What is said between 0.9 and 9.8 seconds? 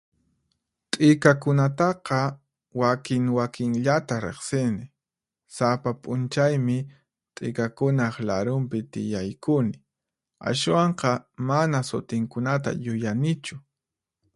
T'ikakunataqa wakin wakinllata riqsini. Sapa p'unchaymi t'ikakunaq larunpi tiyaykuni,